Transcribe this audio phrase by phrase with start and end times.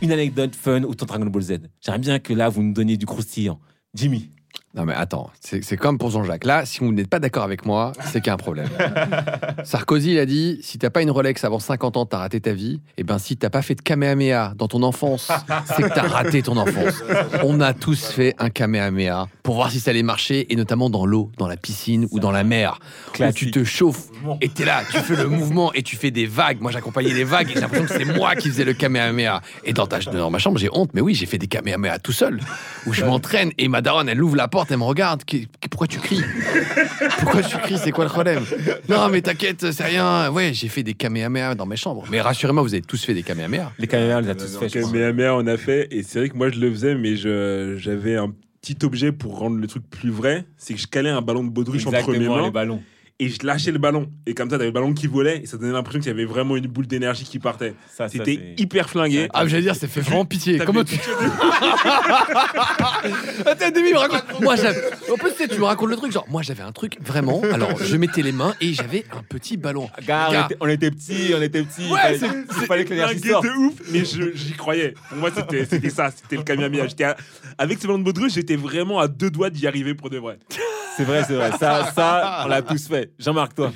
[0.00, 1.52] une anecdote fun autour de Dragon Ball Z.
[1.80, 3.60] J'aimerais bien que là, vous nous donniez du croustillant.
[3.94, 4.30] Jimmy.
[4.74, 6.44] Non mais attends, c'est comme pour Jean-Jacques.
[6.44, 8.68] Là, si vous n'êtes pas d'accord avec moi, c'est qu'il y a un problème.
[9.64, 12.52] Sarkozy, il a dit, si t'as pas une Rolex avant 50 ans, t'as raté ta
[12.52, 12.80] vie.
[12.96, 15.32] Et ben si t'as pas fait de Kamehameha dans ton enfance,
[15.74, 17.02] c'est que t'as raté ton enfance.
[17.42, 21.06] On a tous fait un Kamehameha pour voir si ça allait marcher, et notamment dans
[21.06, 23.50] l'eau, dans la piscine ou dans la mer, où tu Classique.
[23.54, 24.08] te chauffes
[24.42, 26.60] et t'es là, tu fais le mouvement et tu fais des vagues.
[26.60, 29.40] Moi, j'accompagnais les vagues et j'ai l'impression que c'est moi qui faisais le Kamehameha.
[29.64, 32.12] Et dans, ta, dans ma chambre, j'ai honte, mais oui, j'ai fait des Kamehameha tout
[32.12, 32.38] seul,
[32.86, 35.22] où je m'entraîne et ma daronne, elle ouvre la porte, elle me regarde.
[35.70, 36.22] Pourquoi tu cries?
[37.20, 37.78] Pourquoi tu cries?
[37.78, 38.44] C'est quoi le problème?
[38.88, 40.30] Non, mais t'inquiète, c'est rien.
[40.30, 42.04] Ouais, j'ai fait des Kamehameha dans mes chambres.
[42.10, 43.72] Mais rassurez-moi, vous avez tous fait des Kamehameha.
[43.78, 44.68] Les caméras, on les a tous fait.
[44.68, 44.90] je crois.
[44.92, 45.88] Kamehameha, on a fait.
[45.90, 49.38] Et c'est vrai que moi, je le faisais, mais je- j'avais un petit objet pour
[49.38, 50.44] rendre le truc plus vrai.
[50.56, 52.82] C'est que je calais un ballon de baudruche en premier Exactement, les main ballons.
[53.20, 54.08] Et je lâchais le ballon.
[54.26, 56.24] Et comme ça, t'avais le ballon qui volait et ça donnait l'impression qu'il y avait
[56.24, 57.74] vraiment une boule d'énergie qui partait.
[57.88, 59.28] Ça, ça, C'était c'est- hyper flingué.
[59.34, 60.58] Ah, j'allais dire, ça fait vraiment pitié.
[60.58, 60.94] T'as Comment tu.
[63.46, 64.40] Attends, Demi, me raconte.
[64.40, 64.80] Moi, j'avais.
[65.10, 66.12] En plus, tu sais, tu me racontes le truc.
[66.12, 67.42] Genre, moi, j'avais un truc vraiment.
[67.52, 69.88] Alors, je mettais les mains et j'avais un petit ballon.
[70.06, 70.44] Gars, on Gars.
[70.46, 71.88] était, on était petits, on était petits.
[71.90, 73.44] Ouais, il fallait, il fallait que l'énergie Flingué sorte.
[73.46, 74.94] de ouf, mais je- j'y croyais.
[75.08, 76.88] Pour moi, c'était c'était ça, c'était le.
[76.88, 77.16] J'étais à-
[77.58, 80.38] Avec ce ballon de baudruche, j'étais vraiment à deux doigts d'y arriver pour de vrai.
[80.98, 81.52] C'est vrai, c'est vrai.
[81.60, 83.12] Ça, ça, on l'a tous fait.
[83.20, 83.72] Jean-Marc, toi.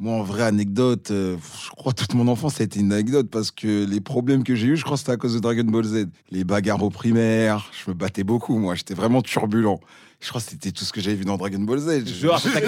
[0.00, 3.52] Moi, en vraie anecdote, euh, je crois toute mon enfance a été une anecdote parce
[3.52, 5.84] que les problèmes que j'ai eu, je crois que c'était à cause de Dragon Ball
[5.84, 6.06] Z.
[6.32, 8.74] Les bagarres au primaire, je me battais beaucoup, moi.
[8.74, 9.78] J'étais vraiment turbulent.
[10.24, 12.04] Je crois que c'était tout ce que j'avais vu dans Dragon Ball Z.
[12.06, 12.60] Je- Genre, c'est C'est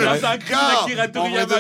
[1.12, 1.54] Toriyama.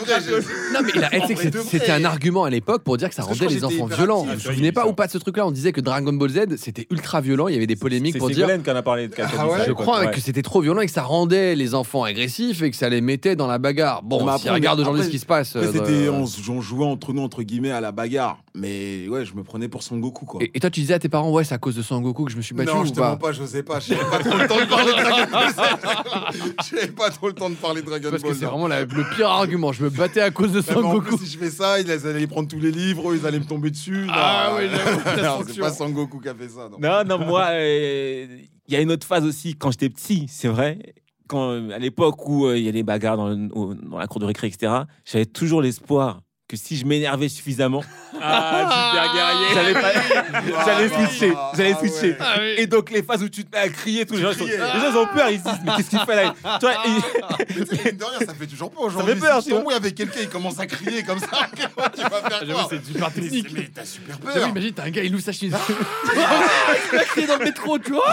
[0.74, 3.32] Non, mais tu sais que c'était- un argument à l'époque pour dire que ça Parce
[3.32, 4.18] que je rendait les enfants violents.
[4.18, 6.28] Vous vous Ah, souvenez pas ou pas de ce truc-là On disait que Dragon Ball
[6.28, 7.48] Z, c'était ultra violent.
[7.48, 8.40] Il y avait des polémiques C'est pour dire.
[8.40, 9.08] Ségolène qui en a parlé.
[9.18, 9.26] Ah
[9.66, 10.10] Je crois Ouais.
[10.10, 13.00] que c'était trop violent et que ça rendait les enfants agressifs et que ça les
[13.00, 14.02] mettait dans la bagarre.
[14.02, 15.56] Bon, si après, regarde aujourd'hui ce qui se passe.
[15.56, 18.38] Euh, c'était, euh, on, on jouait entre nous, entre guillemets, à la bagarre.
[18.54, 20.42] Mais ouais, je me prenais pour Son Goku, quoi.
[20.42, 22.24] Et, et toi, tu disais à tes parents, ouais, c'est à cause de Son Goku
[22.26, 23.80] que je me suis battu non, ou je te pas je sais pas.
[23.80, 25.56] J'avais pas trop le temps de parler de Dragon Ball Z.
[26.70, 28.36] J'avais pas trop le temps de parler de Dragon Parce que Ball.
[28.36, 28.50] c'est non.
[28.52, 29.72] vraiment la- le pire argument.
[29.72, 31.16] Je me battais à cause de Même Son en Goku.
[31.16, 33.44] plus, si je fais ça, ils allaient prendre tous les livres, eux, ils allaient me
[33.46, 34.06] tomber dessus.
[34.10, 35.54] Ah oui, j'avoue, ta non, sanction.
[35.54, 36.68] c'est pas Sangoku qui a fait ça.
[36.70, 36.78] Non.
[36.80, 38.26] Non, non, moi, euh,
[38.68, 40.94] il y a une autre phase aussi quand j'étais petit, c'est vrai.
[41.28, 43.98] Quand, euh, à l'époque où euh, il y a des bagarres dans, le- au- dans
[43.98, 44.72] la cour de récré, etc.,
[45.04, 47.82] j'avais toujours l'espoir que si je m'énervais suffisamment,
[48.22, 49.46] Ah, super guerrier.
[49.52, 51.32] j'allais pas- j'allais switcher.
[51.56, 52.16] J'allais Ah switcher.
[52.38, 52.54] ouais.
[52.58, 54.56] Et donc, les phases où tu te mets à crier, tous les gens, sont- Crier.
[54.58, 56.34] les gens ont peur, ils se disent, mais qu'est-ce qu'il fait là?
[56.60, 59.14] Tu vois, et- Mais tu sais, mine de rien, ça fait toujours peur aujourd'hui.
[59.14, 61.26] fait peur, Si tu tombes avec quelqu'un, il commence à crier comme ça.
[61.56, 62.66] Tu vas faire quoi?
[62.70, 63.48] c'est super technique.
[63.52, 64.48] Mais t'as super J'avoue, peur.
[64.50, 65.54] imagine, t'as un gars, il ouvre sa chemise.
[66.92, 68.04] Il a crié dans le métro, tu vois.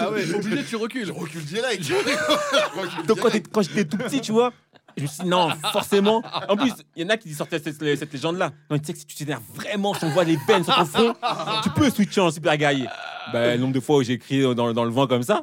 [0.00, 1.06] Ah ouais, obligé, tu recules.
[1.06, 1.82] Je recule direct.
[1.84, 3.46] Je recule donc, quand, direct.
[3.46, 4.52] t'es- quand j'étais tout petit, tu vois,
[4.96, 6.22] je me suis dit, non, forcément.
[6.48, 8.50] En plus, il y en a qui sortaient cette, cette légende-là.
[8.70, 10.84] Non, tu sais que si tu t'énerves vraiment, si on voit les veines sur ton
[10.84, 11.14] front,
[11.62, 12.86] tu peux switcher en super guerrier.
[13.32, 15.42] Ben, le nombre de fois où j'ai crié dans, dans le vent comme ça,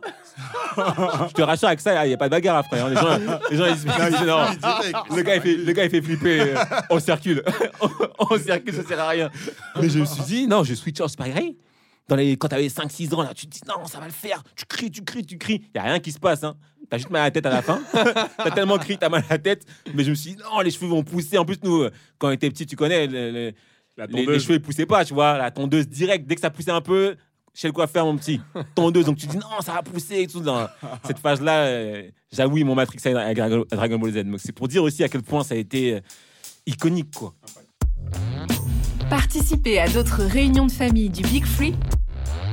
[0.78, 2.80] je te rassure avec ça, il n'y a pas de bagarre après.
[2.80, 2.90] hein.
[2.90, 3.18] Les, gens,
[3.50, 6.42] les gens, ils se disent, non, le gars, il fait, le gars, il fait flipper.
[6.42, 6.56] euh,
[6.92, 7.44] On circule.
[8.20, 9.30] on circule, ça sert à rien.
[9.82, 11.58] Mais je me suis dit, non, je switch en super guerrier.
[12.12, 14.44] Dans les, quand t'avais 5-6 ans, là, tu te dis, non, ça va le faire.
[14.58, 15.62] Tu cries, tu cries, tu cries.
[15.68, 16.44] Il n'y a rien qui se passe.
[16.44, 16.58] Hein.
[16.90, 17.80] T'as juste mal à la tête à la fin.
[18.38, 19.66] T'as tellement crié, t'as mal à la tête.
[19.94, 21.38] Mais je me suis dit, non, les cheveux vont pousser.
[21.38, 23.54] En plus, nous, euh, quand on était petits, tu connais, le- le-
[23.96, 25.38] La les, les cheveux, ils poussaient pas, tu vois.
[25.38, 27.16] La tondeuse direct, dès que ça poussait un peu,
[27.54, 28.42] chez le coiffeur, mon petit,
[28.76, 29.06] tondeuse.
[29.06, 30.42] Donc tu dis, non, ça va pousser et tout.
[30.42, 30.68] Dans
[31.06, 34.24] cette phase-là, euh, j'avoue, ils m'ont matrixé avec Dragon à Dragon Ball Z.
[34.26, 36.00] Donc c'est pour dire aussi à quel point ça a été euh,
[36.66, 37.34] iconique, quoi.
[39.10, 41.74] Participez à d'autres réunions de famille du Big Free